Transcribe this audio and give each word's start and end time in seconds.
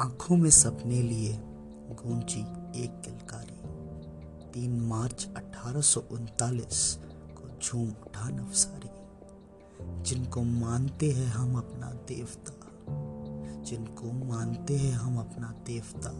आँखों 0.00 0.36
में 0.36 0.50
सपने 0.50 1.02
लिए 1.02 1.38
गूंजी 1.90 2.40
एक 2.84 3.00
किलकारी 3.00 3.56
तीन 4.50 4.80
मार्च 4.80 5.28
अठारह 5.36 5.82
को 7.34 7.58
झूम 7.64 7.88
उठा 7.88 8.28
नवसारी। 8.28 8.88
जिनको 10.02 10.42
मानते 10.42 11.10
हैं 11.10 11.26
हम 11.26 11.56
अपना 11.56 11.90
देवता, 11.92 12.52
जिनको 13.62 14.12
मानते 14.12 14.76
हैं 14.76 14.92
हम 14.92 15.18
अपना 15.18 15.54
देवता, 15.66 16.10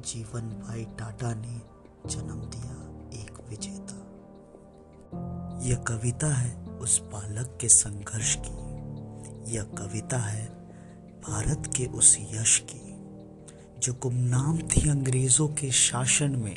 जीवन 0.00 0.42
भाई 0.42 0.84
टाटा 0.84 1.34
ने 1.34 1.60
जन्म 2.06 2.40
दिया 2.40 3.00
एक 3.22 3.46
विजेता। 3.48 3.98
यह 5.68 5.76
कविता 5.76 6.34
है 6.34 6.66
उस 6.66 7.00
बालक 7.02 7.58
के 7.60 7.68
संघर्ष 7.68 8.36
की। 8.46 8.72
यह 9.54 9.62
कविता 9.62 10.18
है 10.18 10.62
भारत 11.28 11.72
के 11.76 11.86
उस 11.86 12.16
यश 12.20 12.64
की। 12.70 12.91
जो 13.82 13.94
गुमनाम 13.94 14.58
थी 14.58 14.88
अंग्रेज़ों 14.88 15.48
के 15.48 15.70
शासन 15.70 16.30
में 16.30 16.56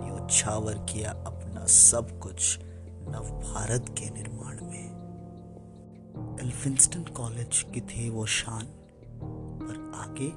न्योछावर 0.00 0.74
किया 0.74 1.10
अपना 1.10 1.66
सब 1.66 2.18
कुछ 2.18 2.58
नव 3.08 3.52
भारत 3.54 3.86
के 3.88 4.10
निर्माण 4.10 4.54
में। 4.54 4.88
एल्फिंस्टन 6.40 7.02
कॉलेज 7.02 7.66
की 7.74 7.80
थे 7.80 8.10
वो 8.10 8.26
शान, 8.26 8.62
पर 9.62 9.92
आगे 9.94 10.32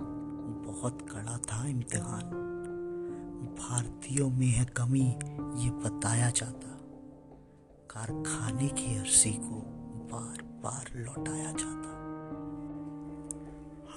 बहुत 0.72 1.08
कड़ा 1.12 1.38
था 1.38 1.68
इम्तिहान। 1.68 2.24
भारतीयों 3.60 4.30
में 4.30 4.48
है 4.48 4.66
कमी, 4.66 5.08
ये 5.64 5.70
बताया 5.70 6.30
जाता। 6.30 6.78
कारखाने 7.90 8.68
की 8.68 8.98
अर्सी 8.98 9.32
को 9.32 9.64
बार 10.14 10.44
बार 10.44 11.00
लौटाया 11.00 11.52
जाता। 11.52 12.01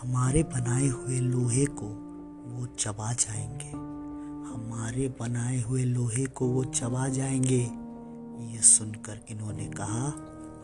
हमारे 0.05 0.43
बनाए 0.43 0.89
हुए 0.89 1.21
लोहे 1.21 1.65
को 1.67 1.87
वो 2.47 2.67
चबा 2.67 3.13
जाएँगे। 3.13 3.71
हमारे 4.53 5.09
बनाए 5.09 5.61
हुए 5.61 5.85
लोहे 5.85 6.27
को 6.27 6.47
वो 6.47 6.65
चबा 6.65 7.09
जाएँगे। 7.09 7.61
ये 8.53 8.63
सुनकर 8.63 9.21
इन्होंने 9.29 9.65
कहा, 9.65 10.07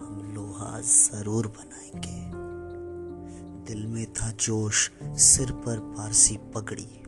हम 0.00 0.32
लोहा 0.34 0.80
ज़रूर 0.80 1.46
बनाएँगे। 1.46 2.30
दिल 3.64 3.86
में 3.86 4.12
था 4.12 4.30
जोश, 4.30 4.90
सिर 5.02 5.52
पर 5.52 5.78
पारसी 5.78 6.36
पगड़ी। 6.36 7.02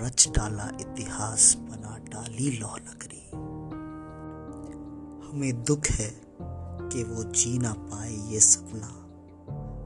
रच 0.00 0.28
डाला 0.28 0.68
इतिहास, 0.80 1.56
बना 1.58 1.98
डाली 1.98 2.50
लौह 2.50 2.76
नगरी। 2.76 3.30
हमें 5.28 5.64
दुख 5.64 5.86
है 5.86 6.20
कि 6.92 7.04
वो 7.04 7.24
जी 7.24 7.58
ना 7.58 7.72
पाए 7.72 8.12
ये 8.12 8.40
सपना। 8.40 8.88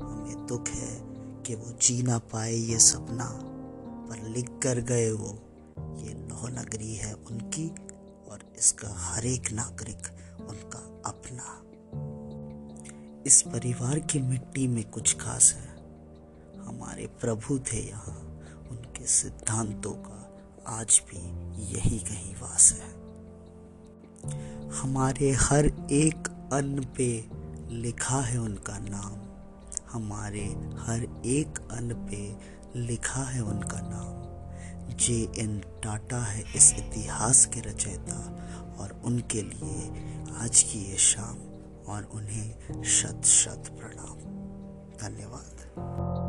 हमें 0.06 0.46
दुख 0.46 0.68
है 0.68 1.09
कि 1.46 1.54
वो 1.54 1.78
जी 1.82 2.02
ना 2.02 2.18
पाए 2.18 2.54
ये 2.54 2.78
सपना, 2.78 3.30
पर 4.08 4.28
लिख 4.28 4.48
कर 4.62 4.80
गए 4.80 5.10
वो। 5.12 5.38
ये 5.78 6.14
लौह 6.14 6.48
नगरी 6.48 6.94
है 6.94 7.14
उनकी 7.14 7.68
और 8.30 8.52
इसका 8.58 8.88
हर 8.88 9.26
एक 9.26 9.52
नागरिक 9.52 10.02
उनका 10.40 11.02
अपना। 11.10 11.56
इस 13.26 13.42
परिवार 13.42 13.98
की 13.98 14.18
मिट्टी 14.18 14.68
में 14.68 14.90
कुछ 14.90 15.16
खास 15.16 15.52
है। 15.52 15.76
हमारे 16.64 17.06
प्रभु 17.06 17.58
थे 17.58 17.88
यहाँ, 17.88 18.40
उनके 18.70 19.06
सिद्धांतों 19.06 19.92
का 19.92 20.38
आज 20.66 21.02
भी 21.10 21.18
यही 21.62 21.98
कहीं 21.98 22.34
वास 22.34 22.72
है। 22.72 23.00
हमारे 24.70 25.30
हर 25.32 25.66
एक 25.90 26.48
अन्न 26.52 26.84
पे 26.96 27.24
लिखा 27.74 28.20
है 28.20 28.38
उनका 28.38 28.78
नाम। 28.78 29.29
हमारे 29.92 30.44
हर 30.78 31.22
एक 31.26 31.68
अन्न 31.70 31.94
पे 31.94 32.36
लिखा 32.80 33.22
है 33.22 33.40
उनका 33.40 33.80
नाम। 33.82 34.20
जे 34.96 35.32
एन 35.38 35.58
टाटा 35.82 36.18
है 36.18 36.44
इस 36.56 36.74
इतिहास 36.74 37.46
के 37.46 37.60
रचयिता 37.60 38.18
और 38.80 39.02
उनके 39.04 39.42
लिए 39.42 39.88
आज 40.36 40.62
की 40.62 40.90
ये 40.90 40.96
शाम 40.96 41.38
और 41.92 42.04
उन्हें 42.04 42.82
शत 42.82 43.22
शत 43.24 43.64
प्रणाम। 43.78 44.18
धन्यवाद। 44.96 46.19